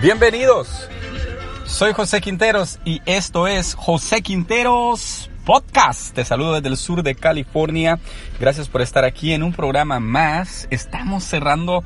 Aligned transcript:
Bienvenidos. 0.00 0.88
Soy 1.66 1.92
José 1.92 2.22
Quinteros 2.22 2.78
y 2.86 3.02
esto 3.04 3.46
es 3.46 3.74
José 3.74 4.22
Quinteros 4.22 5.28
Podcast. 5.44 6.14
Te 6.14 6.24
saludo 6.24 6.54
desde 6.54 6.68
el 6.68 6.78
sur 6.78 7.02
de 7.02 7.14
California. 7.14 7.98
Gracias 8.40 8.68
por 8.68 8.80
estar 8.80 9.04
aquí 9.04 9.34
en 9.34 9.42
un 9.42 9.52
programa 9.52 10.00
más. 10.00 10.68
Estamos 10.70 11.24
cerrando 11.24 11.84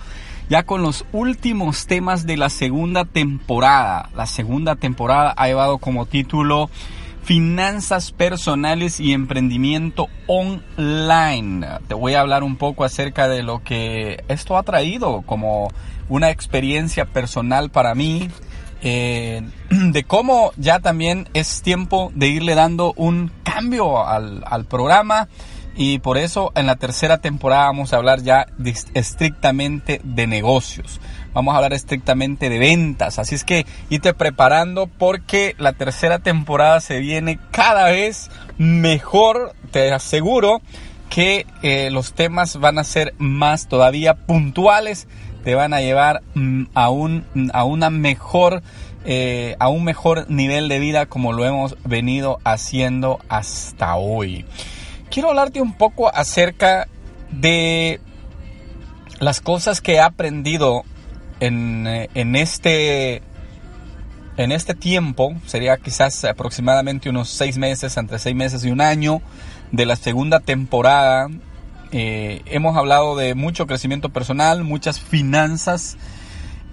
ya 0.51 0.65
con 0.65 0.83
los 0.83 1.07
últimos 1.13 1.87
temas 1.87 2.27
de 2.27 2.37
la 2.37 2.51
segunda 2.51 3.05
temporada. 3.05 4.11
La 4.17 4.27
segunda 4.27 4.75
temporada 4.75 5.33
ha 5.37 5.47
llevado 5.47 5.79
como 5.79 6.07
título 6.07 6.69
Finanzas 7.23 8.11
personales 8.11 8.99
y 8.99 9.13
emprendimiento 9.13 10.09
online. 10.27 11.65
Te 11.87 11.95
voy 11.95 12.15
a 12.15 12.21
hablar 12.23 12.43
un 12.43 12.57
poco 12.57 12.83
acerca 12.83 13.29
de 13.29 13.45
lo 13.45 13.63
que 13.63 14.25
esto 14.27 14.59
ha 14.59 14.65
traído 14.65 15.23
como 15.23 15.71
una 16.09 16.31
experiencia 16.31 17.05
personal 17.05 17.71
para 17.71 17.95
mí, 17.95 18.29
eh, 18.83 19.43
de 19.71 20.03
cómo 20.03 20.51
ya 20.57 20.81
también 20.81 21.29
es 21.33 21.63
tiempo 21.63 22.11
de 22.17 22.27
irle 22.27 22.57
dando 22.57 22.93
un 22.97 23.31
cambio 23.45 24.05
al, 24.05 24.43
al 24.45 24.65
programa 24.65 25.29
y 25.83 25.99
por 25.99 26.19
eso 26.19 26.53
en 26.57 26.67
la 26.67 26.77
tercera 26.77 27.23
temporada 27.23 27.65
vamos 27.65 27.95
a 27.95 27.97
hablar 27.97 28.21
ya 28.21 28.47
estrictamente 28.93 30.03
de 30.05 30.27
negocios. 30.27 31.01
Vamos 31.33 31.55
a 31.55 31.57
hablar 31.57 31.73
estrictamente 31.73 32.51
de 32.51 32.59
ventas. 32.59 33.19
Así 33.19 33.35
es 33.35 33.45
que 33.45 33.65
irte 33.89 34.13
preparando 34.13 34.89
porque 34.89 35.55
la 35.57 35.73
tercera 35.73 36.19
temporada 36.19 36.83
se 36.83 36.99
viene 36.99 37.39
cada 37.51 37.87
vez 37.87 38.31
mejor. 38.59 39.55
Te 39.71 39.91
aseguro 39.91 40.61
que 41.09 41.47
eh, 41.63 41.89
los 41.91 42.13
temas 42.13 42.57
van 42.57 42.77
a 42.77 42.85
ser 42.85 43.15
más 43.17 43.67
todavía 43.67 44.13
puntuales. 44.27 45.09
Te 45.45 45.55
van 45.55 45.73
a 45.73 45.81
llevar 45.81 46.21
mm, 46.35 46.65
a, 46.75 46.91
un, 46.91 47.25
a 47.55 47.65
una 47.65 47.89
mejor 47.89 48.63
eh, 49.07 49.57
a 49.59 49.71
un 49.71 49.85
mejor 49.85 50.29
nivel 50.29 50.69
de 50.69 50.79
vida 50.79 51.07
como 51.07 51.33
lo 51.33 51.47
hemos 51.47 51.79
venido 51.85 52.39
haciendo 52.45 53.19
hasta 53.31 53.97
hoy. 53.97 54.45
Quiero 55.11 55.31
hablarte 55.31 55.61
un 55.61 55.75
poco 55.75 56.15
acerca 56.15 56.89
de 57.31 58.01
las 59.19 59.41
cosas 59.41 59.81
que 59.81 59.95
he 59.95 60.01
aprendido 60.01 60.85
en, 61.41 61.87
eh, 61.87 62.09
en 62.15 62.37
este 62.37 63.23
en 64.37 64.53
este 64.53 64.75
tiempo, 64.75 65.35
sería 65.45 65.77
quizás 65.77 66.25
aproximadamente 66.25 67.11
unos 67.11 67.29
seis 67.29 67.59
meses, 67.59 67.97
entre 67.99 68.19
seis 68.19 68.35
meses 68.35 68.65
y 68.65 68.71
un 68.71 68.81
año 68.81 69.21
de 69.71 69.85
la 69.85 69.97
segunda 69.97 70.41
temporada. 70.41 71.29
Eh, 71.93 72.41
hemos 72.47 72.75
hablado 72.77 73.17
de 73.17 73.35
mucho 73.35 73.67
crecimiento 73.67 74.09
personal, 74.09 74.65
muchas 74.65 74.99
finanzas, 74.99 75.99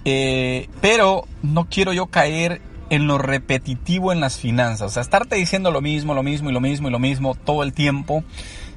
eh, 0.06 0.68
pero 0.80 1.26
no 1.42 1.66
quiero 1.68 1.92
yo 1.92 2.06
caer 2.06 2.62
en 2.90 3.06
lo 3.06 3.18
repetitivo 3.18 4.12
en 4.12 4.20
las 4.20 4.38
finanzas, 4.38 4.86
o 4.86 4.90
sea, 4.90 5.02
estarte 5.02 5.36
diciendo 5.36 5.70
lo 5.70 5.80
mismo, 5.80 6.14
lo 6.14 6.22
mismo 6.22 6.50
y 6.50 6.52
lo 6.52 6.60
mismo 6.60 6.88
y 6.88 6.90
lo 6.90 6.98
mismo 6.98 7.34
todo 7.34 7.62
el 7.62 7.72
tiempo, 7.72 8.24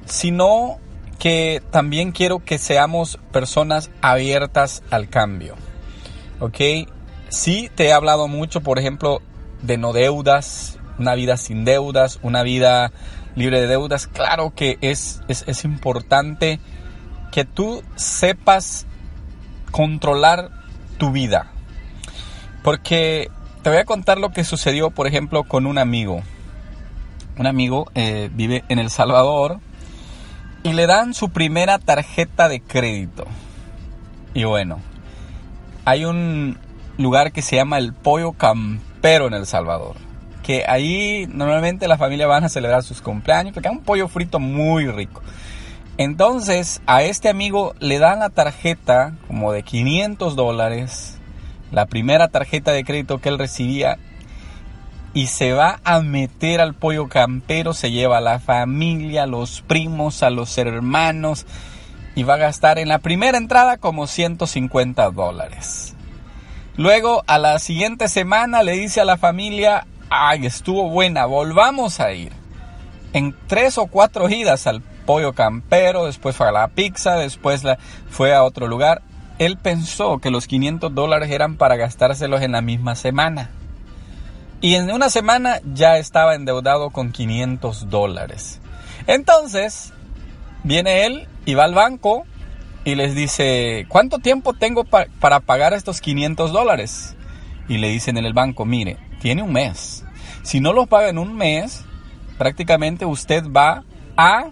sino 0.04 0.78
que 1.18 1.62
también 1.70 2.12
quiero 2.12 2.40
que 2.44 2.58
seamos 2.58 3.18
personas 3.30 3.90
abiertas 4.00 4.82
al 4.90 5.08
cambio. 5.08 5.54
¿Ok? 6.40 6.88
Sí 7.28 7.70
te 7.74 7.86
he 7.86 7.92
hablado 7.92 8.26
mucho, 8.26 8.60
por 8.60 8.78
ejemplo, 8.78 9.22
de 9.62 9.78
no 9.78 9.92
deudas, 9.92 10.78
una 10.98 11.14
vida 11.14 11.36
sin 11.36 11.64
deudas, 11.64 12.18
una 12.22 12.42
vida 12.42 12.92
libre 13.36 13.60
de 13.60 13.68
deudas. 13.68 14.08
Claro 14.08 14.52
que 14.54 14.78
es, 14.80 15.20
es, 15.28 15.44
es 15.46 15.64
importante 15.64 16.58
que 17.30 17.44
tú 17.44 17.82
sepas 17.94 18.86
controlar 19.70 20.50
tu 20.98 21.12
vida. 21.12 21.52
Porque 22.64 23.30
te 23.62 23.70
voy 23.70 23.78
a 23.78 23.84
contar 23.84 24.18
lo 24.18 24.30
que 24.30 24.44
sucedió, 24.44 24.90
por 24.90 25.06
ejemplo, 25.06 25.44
con 25.44 25.66
un 25.66 25.78
amigo. 25.78 26.22
Un 27.38 27.46
amigo 27.46 27.90
eh, 27.94 28.28
vive 28.32 28.64
en 28.68 28.78
El 28.78 28.90
Salvador 28.90 29.60
y 30.62 30.72
le 30.72 30.86
dan 30.86 31.14
su 31.14 31.30
primera 31.30 31.78
tarjeta 31.78 32.48
de 32.48 32.60
crédito. 32.60 33.24
Y 34.34 34.44
bueno, 34.44 34.80
hay 35.84 36.04
un 36.04 36.58
lugar 36.98 37.32
que 37.32 37.42
se 37.42 37.56
llama 37.56 37.78
el 37.78 37.92
Pollo 37.92 38.32
Campero 38.32 39.28
en 39.28 39.34
El 39.34 39.46
Salvador. 39.46 39.96
Que 40.42 40.64
ahí 40.66 41.28
normalmente 41.32 41.86
las 41.86 41.98
familias 41.98 42.28
van 42.28 42.44
a 42.44 42.48
celebrar 42.48 42.82
sus 42.82 43.00
cumpleaños 43.00 43.54
porque 43.54 43.68
es 43.68 43.74
un 43.74 43.82
pollo 43.82 44.08
frito 44.08 44.40
muy 44.40 44.88
rico. 44.88 45.22
Entonces 45.98 46.82
a 46.86 47.02
este 47.04 47.28
amigo 47.28 47.74
le 47.78 48.00
dan 48.00 48.18
la 48.18 48.30
tarjeta 48.30 49.14
como 49.28 49.52
de 49.52 49.62
500 49.62 50.34
dólares, 50.34 51.20
la 51.72 51.86
primera 51.86 52.28
tarjeta 52.28 52.72
de 52.72 52.84
crédito 52.84 53.18
que 53.18 53.30
él 53.30 53.38
recibía 53.38 53.98
y 55.14 55.26
se 55.26 55.52
va 55.52 55.80
a 55.84 56.00
meter 56.00 56.60
al 56.60 56.74
pollo 56.74 57.08
campero, 57.08 57.74
se 57.74 57.90
lleva 57.90 58.18
a 58.18 58.22
la 58.22 58.38
familia, 58.38 59.24
a 59.24 59.26
los 59.26 59.62
primos, 59.62 60.22
a 60.22 60.30
los 60.30 60.56
hermanos 60.56 61.46
y 62.14 62.22
va 62.22 62.34
a 62.34 62.38
gastar 62.38 62.78
en 62.78 62.88
la 62.88 62.98
primera 62.98 63.38
entrada 63.38 63.78
como 63.78 64.06
150 64.06 65.10
dólares. 65.10 65.94
Luego 66.76 67.22
a 67.26 67.38
la 67.38 67.58
siguiente 67.58 68.08
semana 68.08 68.62
le 68.62 68.72
dice 68.72 69.00
a 69.00 69.04
la 69.04 69.18
familia, 69.18 69.86
ay, 70.08 70.46
estuvo 70.46 70.88
buena, 70.88 71.26
volvamos 71.26 72.00
a 72.00 72.12
ir. 72.12 72.32
En 73.12 73.34
tres 73.46 73.76
o 73.76 73.86
cuatro 73.86 74.30
idas 74.30 74.66
al 74.66 74.80
pollo 74.80 75.34
campero, 75.34 76.06
después 76.06 76.34
fue 76.34 76.48
a 76.48 76.52
la 76.52 76.68
pizza, 76.68 77.16
después 77.16 77.62
fue 78.08 78.34
a 78.34 78.42
otro 78.42 78.66
lugar. 78.66 79.02
Él 79.38 79.56
pensó 79.56 80.18
que 80.18 80.30
los 80.30 80.46
500 80.46 80.94
dólares 80.94 81.30
eran 81.30 81.56
para 81.56 81.76
gastárselos 81.76 82.42
en 82.42 82.52
la 82.52 82.62
misma 82.62 82.94
semana. 82.94 83.50
Y 84.60 84.74
en 84.76 84.90
una 84.92 85.10
semana 85.10 85.60
ya 85.74 85.98
estaba 85.98 86.34
endeudado 86.34 86.90
con 86.90 87.10
500 87.10 87.90
dólares. 87.90 88.60
Entonces, 89.06 89.92
viene 90.62 91.06
él 91.06 91.26
y 91.44 91.54
va 91.54 91.64
al 91.64 91.74
banco 91.74 92.24
y 92.84 92.94
les 92.94 93.14
dice, 93.14 93.86
¿cuánto 93.88 94.18
tiempo 94.18 94.52
tengo 94.54 94.84
pa- 94.84 95.06
para 95.20 95.40
pagar 95.40 95.72
estos 95.72 96.00
500 96.00 96.52
dólares? 96.52 97.16
Y 97.68 97.78
le 97.78 97.88
dicen 97.88 98.16
en 98.16 98.24
el 98.24 98.32
banco, 98.34 98.64
mire, 98.64 98.98
tiene 99.20 99.42
un 99.42 99.52
mes. 99.52 100.04
Si 100.42 100.60
no 100.60 100.72
los 100.72 100.86
paga 100.88 101.08
en 101.08 101.18
un 101.18 101.34
mes, 101.36 101.84
prácticamente 102.38 103.04
usted 103.04 103.44
va 103.50 103.82
a 104.16 104.50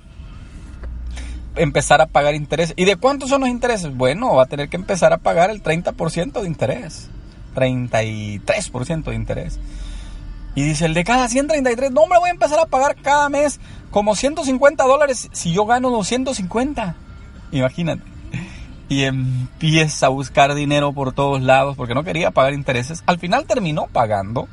empezar 1.63 2.01
a 2.01 2.07
pagar 2.07 2.35
interés. 2.35 2.73
¿Y 2.77 2.85
de 2.85 2.97
cuántos 2.97 3.29
son 3.29 3.43
los 3.43 3.51
intereses? 3.51 3.95
Bueno, 3.95 4.35
va 4.35 4.45
a 4.45 4.47
tener 4.47 4.69
que 4.69 4.77
empezar 4.77 5.13
a 5.13 5.19
pagar 5.19 5.51
el 5.51 5.63
30% 5.63 6.41
de 6.41 6.47
interés. 6.47 7.09
33% 7.55 9.05
de 9.05 9.15
interés. 9.15 9.59
Y 10.55 10.63
dice, 10.63 10.87
el 10.87 10.95
de 10.95 11.05
cada 11.05 11.29
133, 11.29 11.93
no, 11.93 12.03
hombre, 12.03 12.19
voy 12.19 12.29
a 12.29 12.33
empezar 12.33 12.59
a 12.59 12.67
pagar 12.67 12.97
cada 12.97 13.29
mes 13.29 13.61
como 13.91 14.15
150 14.15 14.85
dólares 14.85 15.29
si 15.33 15.53
yo 15.53 15.67
gano 15.67 15.91
250. 15.91 16.97
Imagínate. 17.53 18.03
Y 18.89 19.05
empieza 19.05 20.07
a 20.07 20.09
buscar 20.09 20.55
dinero 20.55 20.93
por 20.93 21.13
todos 21.13 21.41
lados 21.41 21.77
porque 21.77 21.95
no 21.95 22.03
quería 22.03 22.33
pagar 22.33 22.55
intereses. 22.55 23.05
Al 23.07 23.19
final 23.19 23.47
terminó 23.47 23.87
pagando. 23.87 24.49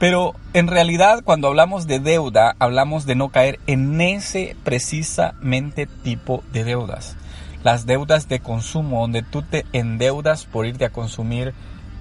Pero 0.00 0.34
en 0.54 0.66
realidad 0.66 1.20
cuando 1.22 1.48
hablamos 1.48 1.86
de 1.86 1.98
deuda, 2.00 2.56
hablamos 2.58 3.04
de 3.04 3.16
no 3.16 3.28
caer 3.28 3.60
en 3.66 4.00
ese 4.00 4.56
precisamente 4.64 5.86
tipo 5.86 6.42
de 6.54 6.64
deudas. 6.64 7.18
Las 7.64 7.84
deudas 7.84 8.26
de 8.26 8.40
consumo, 8.40 9.02
donde 9.02 9.22
tú 9.22 9.42
te 9.42 9.66
endeudas 9.74 10.46
por 10.46 10.64
irte 10.64 10.86
a 10.86 10.90
consumir 10.90 11.52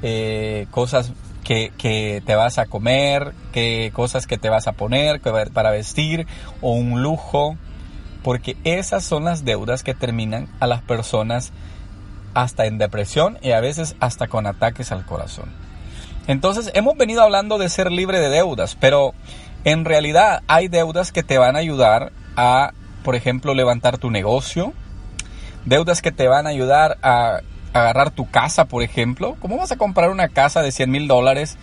eh, 0.02 0.68
cosas 0.72 1.12
que, 1.44 2.24
te 2.26 2.36
vas 2.36 2.58
a 2.58 2.68
comer, 2.68 3.34
que 3.52 3.92
cosas 3.94 4.28
que 4.28 4.38
te 4.38 4.48
vas 4.48 4.68
a 4.68 4.72
poner 4.72 5.20
que 5.20 5.32
para 5.54 5.72
vestir 5.72 6.26
o 6.62 6.72
un 6.72 7.04
lujo. 7.04 7.58
Porque 8.24 8.56
esas 8.64 9.04
son 9.04 9.26
las 9.26 9.44
deudas 9.44 9.84
que 9.84 9.94
terminan 9.94 10.48
a 10.62 10.68
las 10.68 10.82
personas 10.82 11.52
hasta 12.34 12.66
en 12.66 12.78
depresión 12.78 13.38
y 13.42 13.52
a 13.52 13.60
veces 13.60 13.98
hasta 14.00 14.28
con 14.28 14.48
ataques 14.48 14.94
al 14.94 15.06
corazón. 15.06 15.69
Entonces 16.30 16.70
hemos 16.76 16.96
venido 16.96 17.24
hablando 17.24 17.58
de 17.58 17.70
ser 17.70 17.92
libre 17.92 18.20
de 18.20 18.30
deudas, 18.30 18.78
pero 18.80 19.16
en 19.64 19.84
realidad 19.84 20.44
hay 20.46 20.68
deudas 20.68 21.12
que 21.12 21.24
te 21.24 21.40
van 21.40 21.56
a 21.56 21.60
ayudar 21.60 22.12
a, 22.36 22.72
por 23.04 23.16
ejemplo, 23.16 23.56
levantar 23.56 23.98
tu 23.98 24.12
negocio, 24.12 24.74
deudas 25.66 26.04
que 26.04 26.12
te 26.12 26.28
van 26.28 26.46
a 26.46 26.52
ayudar 26.52 27.00
a 27.02 27.40
agarrar 27.74 28.12
tu 28.12 28.30
casa, 28.30 28.66
por 28.66 28.84
ejemplo. 28.84 29.38
¿Cómo 29.40 29.58
vas 29.58 29.72
a 29.72 29.78
comprar 29.78 30.12
una 30.12 30.28
casa 30.28 30.62
de 30.62 30.72
100 30.72 30.92
mil 30.92 31.08
dólares? 31.08 31.58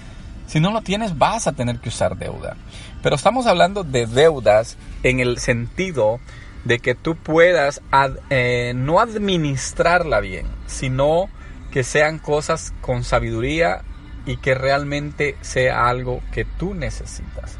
Si 0.48 0.58
no 0.58 0.72
lo 0.72 0.82
tienes, 0.82 1.16
vas 1.16 1.46
a 1.46 1.52
tener 1.52 1.78
que 1.78 1.90
usar 1.90 2.16
deuda. 2.16 2.56
Pero 3.04 3.14
estamos 3.14 3.46
hablando 3.46 3.84
de 3.84 4.06
deudas 4.06 4.76
en 5.04 5.20
el 5.20 5.38
sentido 5.38 6.18
de 6.64 6.80
que 6.80 6.96
tú 6.96 7.14
puedas 7.14 7.82
eh, 8.30 8.72
no 8.74 8.98
administrarla 8.98 10.18
bien, 10.18 10.48
sino 10.66 11.28
que 11.70 11.84
sean 11.84 12.18
cosas 12.18 12.74
con 12.80 13.04
sabiduría 13.04 13.84
y 14.26 14.36
que 14.36 14.54
realmente 14.54 15.36
sea 15.40 15.88
algo 15.88 16.20
que 16.32 16.44
tú 16.44 16.74
necesitas. 16.74 17.56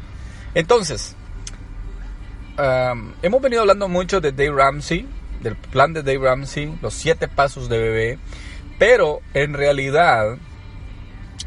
Entonces, 0.53 1.15
um, 2.59 3.13
hemos 3.21 3.41
venido 3.41 3.61
hablando 3.61 3.87
mucho 3.87 4.21
de 4.21 4.31
Dave 4.31 4.51
Ramsey, 4.51 5.07
del 5.41 5.55
plan 5.55 5.93
de 5.93 6.03
Dave 6.03 6.19
Ramsey, 6.19 6.77
los 6.81 6.93
siete 6.93 7.27
pasos 7.27 7.69
de 7.69 7.77
bebé, 7.79 8.19
pero 8.77 9.21
en 9.33 9.53
realidad 9.53 10.37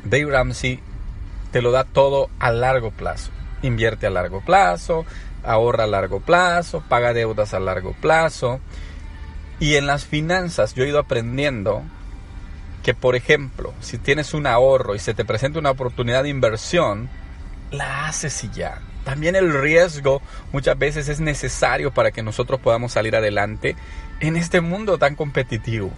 Dave 0.05 0.31
Ramsey 0.31 0.81
te 1.53 1.63
lo 1.63 1.71
da 1.71 1.85
todo 1.85 2.31
a 2.39 2.51
largo 2.51 2.91
plazo. 2.91 3.31
Invierte 3.63 4.07
a 4.07 4.11
largo 4.11 4.41
plazo, 4.41 5.05
ahorra 5.45 5.85
a 5.85 5.89
largo 5.89 6.21
plazo, 6.21 6.83
paga 6.89 7.13
deudas 7.13 7.53
a 7.55 7.61
largo 7.61 7.93
plazo. 8.01 8.61
Y 9.59 9.75
en 9.75 9.87
las 9.87 10.07
finanzas 10.07 10.75
yo 10.75 10.85
he 10.85 10.89
ido 10.89 10.99
aprendiendo 10.99 11.83
que, 12.83 12.95
por 12.95 13.15
ejemplo, 13.15 13.75
si 13.81 13.99
tienes 13.99 14.35
un 14.35 14.47
ahorro 14.47 14.95
y 14.95 14.99
se 14.99 15.15
te 15.15 15.25
presenta 15.25 15.59
una 15.59 15.71
oportunidad 15.71 16.23
de 16.23 16.31
inversión, 16.31 17.09
la 17.71 18.07
haces 18.07 18.45
y 18.45 18.51
ya. 18.51 18.81
También 19.05 19.37
el 19.37 19.53
riesgo 19.61 20.23
muchas 20.53 20.79
veces 20.79 21.09
es 21.09 21.21
necesario 21.21 21.91
para 21.93 22.11
que 22.11 22.23
nosotros 22.23 22.61
podamos 22.61 22.93
salir 22.93 23.17
adelante 23.17 23.77
en 24.21 24.37
este 24.37 24.61
mundo 24.61 24.99
tan 24.99 25.17
competitivo. 25.17 25.91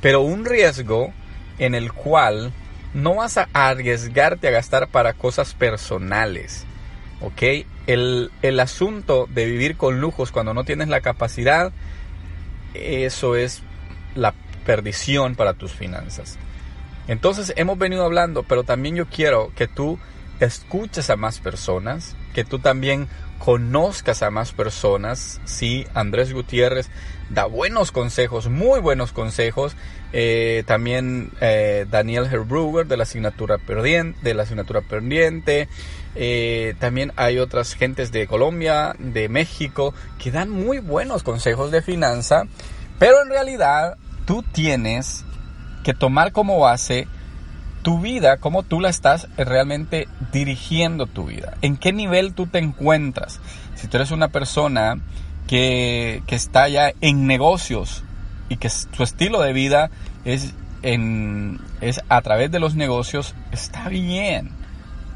Pero 0.00 0.20
un 0.20 0.44
riesgo 0.44 1.12
en 1.58 1.74
el 1.74 1.92
cual 1.92 2.52
no 2.92 3.16
vas 3.16 3.38
a 3.38 3.48
arriesgarte 3.52 4.48
a 4.48 4.52
gastar 4.52 4.88
para 4.88 5.12
cosas 5.12 5.54
personales. 5.54 6.64
¿Ok? 7.20 7.66
El, 7.86 8.30
el 8.42 8.60
asunto 8.60 9.28
de 9.32 9.46
vivir 9.46 9.76
con 9.76 10.00
lujos 10.00 10.30
cuando 10.30 10.54
no 10.54 10.64
tienes 10.64 10.88
la 10.88 11.00
capacidad, 11.00 11.72
eso 12.74 13.36
es 13.36 13.62
la 14.14 14.34
perdición 14.64 15.34
para 15.34 15.54
tus 15.54 15.72
finanzas. 15.72 16.38
Entonces 17.06 17.52
hemos 17.56 17.78
venido 17.78 18.04
hablando, 18.04 18.42
pero 18.42 18.64
también 18.64 18.96
yo 18.96 19.06
quiero 19.06 19.52
que 19.54 19.68
tú 19.68 19.98
escuches 20.40 21.10
a 21.10 21.16
más 21.16 21.38
personas, 21.38 22.16
que 22.34 22.44
tú 22.44 22.58
también 22.58 23.08
conozcas 23.38 24.22
a 24.22 24.30
más 24.30 24.52
personas. 24.52 25.40
Sí, 25.44 25.86
Andrés 25.94 26.32
Gutiérrez 26.32 26.88
da 27.30 27.44
buenos 27.44 27.92
consejos, 27.92 28.48
muy 28.48 28.80
buenos 28.80 29.12
consejos. 29.12 29.76
Eh, 30.12 30.62
también 30.66 31.32
eh, 31.40 31.86
Daniel 31.90 32.26
Herbruger 32.30 32.86
de 32.86 32.96
la 32.96 33.02
asignatura 33.02 33.58
pendiente, 33.58 34.18
de 34.22 34.34
la 34.34 34.44
asignatura 34.44 34.80
pendiente. 34.80 35.68
Eh, 36.14 36.74
también 36.78 37.12
hay 37.16 37.38
otras 37.38 37.74
gentes 37.74 38.12
de 38.12 38.26
Colombia, 38.26 38.94
de 38.98 39.28
México, 39.28 39.92
que 40.18 40.30
dan 40.30 40.50
muy 40.50 40.78
buenos 40.78 41.22
consejos 41.22 41.70
de 41.70 41.82
finanza. 41.82 42.44
Pero 42.98 43.22
en 43.22 43.28
realidad 43.28 43.96
tú 44.24 44.42
tienes 44.42 45.24
que 45.82 45.94
tomar 45.94 46.32
como 46.32 46.58
base 46.58 47.06
tu 47.82 48.00
vida, 48.00 48.38
cómo 48.38 48.62
tú 48.62 48.80
la 48.80 48.88
estás 48.88 49.28
realmente 49.36 50.08
dirigiendo 50.32 51.06
tu 51.06 51.26
vida, 51.26 51.58
en 51.60 51.76
qué 51.76 51.92
nivel 51.92 52.32
tú 52.32 52.46
te 52.46 52.58
encuentras. 52.58 53.40
Si 53.74 53.88
tú 53.88 53.98
eres 53.98 54.10
una 54.10 54.28
persona 54.28 54.98
que, 55.46 56.22
que 56.26 56.34
está 56.34 56.68
ya 56.68 56.92
en 57.02 57.26
negocios 57.26 58.02
y 58.48 58.56
que 58.56 58.70
su 58.70 59.02
estilo 59.02 59.42
de 59.42 59.52
vida 59.52 59.90
es, 60.24 60.54
en, 60.82 61.60
es 61.82 62.00
a 62.08 62.22
través 62.22 62.50
de 62.50 62.60
los 62.60 62.74
negocios, 62.74 63.34
está 63.52 63.90
bien 63.90 64.50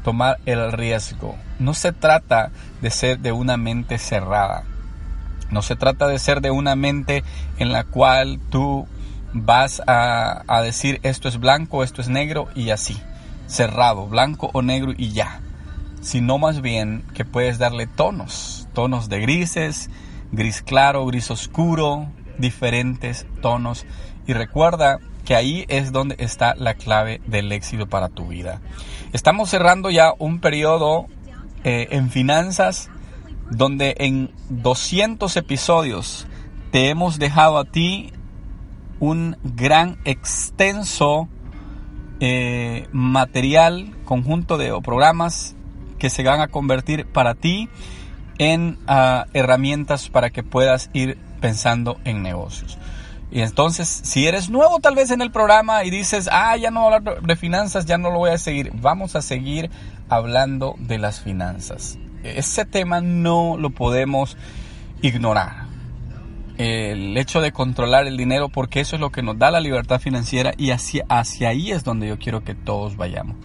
tomar 0.03 0.39
el 0.45 0.71
riesgo. 0.71 1.37
No 1.57 1.73
se 1.73 1.91
trata 1.91 2.51
de 2.81 2.91
ser 2.91 3.19
de 3.19 3.31
una 3.31 3.57
mente 3.57 3.97
cerrada. 3.97 4.63
No 5.49 5.63
se 5.63 5.75
trata 5.75 6.07
de 6.07 6.19
ser 6.19 6.41
de 6.41 6.51
una 6.51 6.75
mente 6.75 7.23
en 7.57 7.71
la 7.71 7.83
cual 7.83 8.39
tú 8.51 8.87
vas 9.33 9.81
a, 9.87 10.43
a, 10.47 10.61
decir 10.61 10.99
esto 11.03 11.27
es 11.27 11.39
blanco, 11.39 11.83
esto 11.83 12.01
es 12.01 12.09
negro 12.09 12.47
y 12.55 12.69
así, 12.71 12.97
cerrado, 13.47 14.07
blanco 14.07 14.49
o 14.53 14.61
negro 14.61 14.93
y 14.97 15.11
ya, 15.11 15.41
sino 16.01 16.37
más 16.37 16.61
bien 16.61 17.03
que 17.13 17.25
puedes 17.25 17.57
darle 17.57 17.87
tonos, 17.87 18.67
tonos 18.73 19.09
de 19.09 19.19
grises, 19.19 19.89
gris 20.31 20.61
claro, 20.61 21.05
gris 21.05 21.31
oscuro, 21.31 22.07
diferentes 22.37 23.25
tonos. 23.41 23.85
Y 24.27 24.33
recuerda 24.33 24.99
que 25.25 25.35
ahí 25.35 25.65
es 25.67 25.91
donde 25.91 26.15
está 26.19 26.55
la 26.55 26.73
clave 26.73 27.21
del 27.27 27.51
éxito 27.51 27.87
para 27.87 28.09
tu 28.09 28.27
vida. 28.27 28.61
Estamos 29.13 29.49
cerrando 29.49 29.89
ya 29.89 30.13
un 30.17 30.39
periodo 30.39 31.07
eh, 31.63 31.87
en 31.91 32.09
finanzas 32.09 32.89
donde 33.51 33.95
en 33.99 34.31
200 34.49 35.35
episodios 35.37 36.27
te 36.71 36.89
hemos 36.89 37.19
dejado 37.19 37.57
a 37.57 37.65
ti 37.65 38.11
un 38.99 39.37
gran 39.43 39.97
extenso 40.05 41.27
eh, 42.19 42.87
material, 42.91 43.95
conjunto 44.05 44.57
de 44.57 44.77
programas 44.83 45.55
que 45.97 46.09
se 46.09 46.23
van 46.23 46.41
a 46.41 46.47
convertir 46.47 47.05
para 47.05 47.35
ti 47.35 47.69
en 48.37 48.77
uh, 48.87 49.25
herramientas 49.33 50.09
para 50.09 50.29
que 50.29 50.43
puedas 50.43 50.89
ir 50.93 51.17
pensando 51.41 51.97
en 52.05 52.23
negocios. 52.23 52.77
Y 53.31 53.41
entonces, 53.41 53.87
si 53.87 54.25
eres 54.25 54.49
nuevo 54.49 54.79
tal 54.79 54.95
vez 54.95 55.11
en 55.11 55.21
el 55.21 55.31
programa 55.31 55.83
y 55.83 55.91
dices, 55.91 56.27
ah, 56.31 56.57
ya 56.57 56.71
no 56.71 56.81
voy 56.83 56.93
hablar 56.95 57.21
de 57.21 57.35
finanzas, 57.35 57.85
ya 57.85 57.97
no 57.97 58.09
lo 58.09 58.17
voy 58.17 58.31
a 58.31 58.37
seguir, 58.37 58.71
vamos 58.73 59.15
a 59.15 59.21
seguir 59.21 59.69
hablando 60.09 60.75
de 60.79 60.97
las 60.97 61.19
finanzas. 61.19 61.99
Ese 62.23 62.65
tema 62.65 63.01
no 63.01 63.55
lo 63.57 63.69
podemos 63.69 64.35
ignorar 65.01 65.68
el 66.59 67.15
hecho 67.17 67.39
de 67.39 67.53
controlar 67.53 68.05
el 68.05 68.17
dinero 68.17 68.49
porque 68.49 68.81
eso 68.81 68.97
es 68.97 68.99
lo 68.99 69.11
que 69.11 69.23
nos 69.23 69.39
da 69.39 69.49
la 69.49 69.61
libertad 69.61 70.01
financiera 70.01 70.51
y 70.57 70.71
hacia, 70.71 71.05
hacia 71.07 71.49
ahí 71.49 71.71
es 71.71 71.85
donde 71.85 72.09
yo 72.09 72.19
quiero 72.19 72.43
que 72.43 72.53
todos 72.53 72.97
vayamos, 72.97 73.37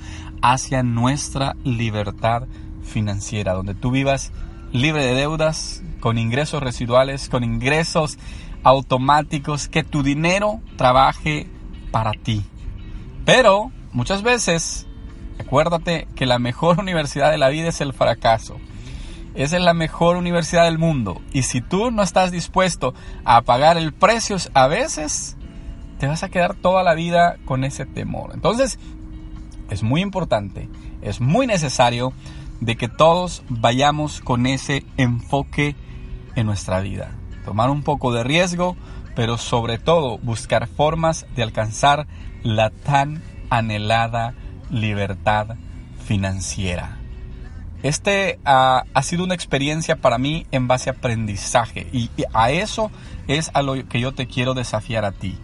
hacia 0.42 0.82
nuestra 0.82 1.54
libertad 1.62 2.48
financiera, 2.82 3.54
donde 3.54 3.76
tú 3.76 3.92
vivas 3.92 4.32
libre 4.72 5.06
de 5.06 5.14
deudas, 5.14 5.84
con 6.00 6.18
ingresos 6.18 6.60
residuales, 6.60 7.28
con 7.28 7.44
ingresos 7.44 8.18
automáticos, 8.64 9.68
que 9.68 9.84
tu 9.84 10.02
dinero 10.02 10.60
trabaje 10.76 11.46
para 11.92 12.10
ti. 12.14 12.42
Pero 13.24 13.70
muchas 13.92 14.22
veces, 14.22 14.88
acuérdate 15.38 16.08
que 16.16 16.26
la 16.26 16.40
mejor 16.40 16.78
universidad 16.80 17.30
de 17.30 17.38
la 17.38 17.48
vida 17.48 17.68
es 17.68 17.80
el 17.80 17.92
fracaso. 17.92 18.56
Esa 19.34 19.56
es 19.56 19.62
la 19.62 19.74
mejor 19.74 20.16
universidad 20.16 20.64
del 20.64 20.78
mundo. 20.78 21.20
Y 21.32 21.42
si 21.42 21.60
tú 21.60 21.90
no 21.90 22.02
estás 22.02 22.30
dispuesto 22.30 22.94
a 23.24 23.42
pagar 23.42 23.76
el 23.76 23.92
precio, 23.92 24.36
a 24.54 24.68
veces 24.68 25.36
te 25.98 26.06
vas 26.06 26.22
a 26.22 26.28
quedar 26.28 26.54
toda 26.54 26.82
la 26.82 26.94
vida 26.94 27.36
con 27.44 27.64
ese 27.64 27.84
temor. 27.84 28.30
Entonces, 28.34 28.78
es 29.70 29.82
muy 29.82 30.02
importante, 30.02 30.68
es 31.02 31.20
muy 31.20 31.46
necesario 31.46 32.12
de 32.60 32.76
que 32.76 32.88
todos 32.88 33.42
vayamos 33.48 34.20
con 34.20 34.46
ese 34.46 34.84
enfoque 34.96 35.74
en 36.36 36.46
nuestra 36.46 36.80
vida. 36.80 37.10
Tomar 37.44 37.70
un 37.70 37.82
poco 37.82 38.12
de 38.12 38.24
riesgo, 38.24 38.76
pero 39.16 39.36
sobre 39.36 39.78
todo 39.78 40.18
buscar 40.18 40.66
formas 40.68 41.26
de 41.34 41.42
alcanzar 41.42 42.06
la 42.42 42.70
tan 42.70 43.22
anhelada 43.50 44.34
libertad 44.70 45.56
financiera. 46.04 46.98
Este 47.84 48.40
uh, 48.46 48.80
ha 48.94 49.02
sido 49.02 49.24
una 49.24 49.34
experiencia 49.34 49.96
para 49.96 50.16
mí 50.16 50.46
en 50.52 50.66
base 50.66 50.88
a 50.88 50.94
aprendizaje 50.94 51.86
y, 51.92 52.10
y 52.16 52.24
a 52.32 52.50
eso 52.50 52.90
es 53.28 53.50
a 53.52 53.60
lo 53.60 53.74
que 53.86 54.00
yo 54.00 54.12
te 54.12 54.26
quiero 54.26 54.54
desafiar 54.54 55.04
a 55.04 55.12
ti, 55.12 55.36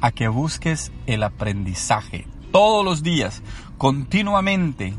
a 0.00 0.10
que 0.10 0.26
busques 0.26 0.90
el 1.06 1.22
aprendizaje 1.22 2.26
todos 2.50 2.84
los 2.84 3.04
días, 3.04 3.42
continuamente, 3.78 4.94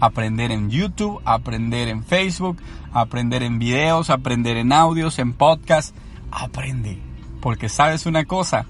aprender 0.00 0.50
en 0.50 0.70
YouTube, 0.70 1.20
aprender 1.24 1.88
en 1.88 2.02
Facebook, 2.04 2.56
aprender 2.92 3.44
en 3.44 3.60
videos, 3.60 4.10
aprender 4.10 4.56
en 4.56 4.72
audios, 4.72 5.20
en 5.20 5.32
podcasts, 5.32 5.94
aprende, 6.32 7.00
porque 7.40 7.68
sabes 7.68 8.06
una 8.06 8.24
cosa, 8.24 8.66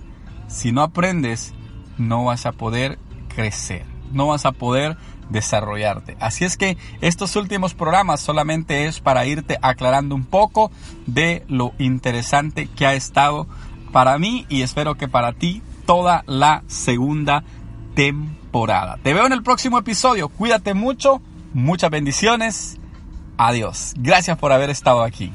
si 0.48 0.70
no 0.70 0.82
aprendes, 0.82 1.54
no 1.96 2.24
vas 2.24 2.44
a 2.44 2.52
poder 2.52 2.98
crecer, 3.34 3.86
no 4.12 4.26
vas 4.26 4.44
a 4.44 4.52
poder 4.52 4.98
desarrollarte. 5.30 6.16
Así 6.20 6.44
es 6.44 6.56
que 6.56 6.76
estos 7.00 7.36
últimos 7.36 7.74
programas 7.74 8.20
solamente 8.20 8.86
es 8.86 9.00
para 9.00 9.26
irte 9.26 9.58
aclarando 9.62 10.14
un 10.14 10.24
poco 10.24 10.70
de 11.06 11.44
lo 11.48 11.72
interesante 11.78 12.68
que 12.68 12.86
ha 12.86 12.94
estado 12.94 13.46
para 13.92 14.18
mí 14.18 14.46
y 14.48 14.62
espero 14.62 14.96
que 14.96 15.08
para 15.08 15.32
ti 15.32 15.62
toda 15.86 16.22
la 16.26 16.62
segunda 16.66 17.44
temporada. 17.94 18.98
Te 19.02 19.14
veo 19.14 19.26
en 19.26 19.32
el 19.32 19.42
próximo 19.42 19.78
episodio. 19.78 20.28
Cuídate 20.28 20.74
mucho. 20.74 21.20
Muchas 21.52 21.90
bendiciones. 21.90 22.78
Adiós. 23.36 23.94
Gracias 23.96 24.38
por 24.38 24.52
haber 24.52 24.70
estado 24.70 25.02
aquí. 25.02 25.32